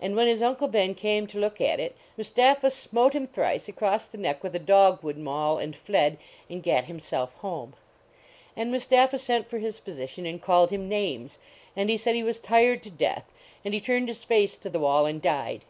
[0.00, 4.06] And when his Uncle Ben came to look at it Mustapha smote him thrice across
[4.06, 6.16] the neck with a dog wood maul and fled,
[6.48, 7.74] and gat him self home.
[8.56, 11.38] And Mustapha sent for his physician and called him names.
[11.76, 13.30] And he said he was tired to death;
[13.62, 15.60] and he turned his face to the wall and died.